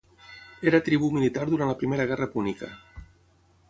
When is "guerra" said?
2.13-2.33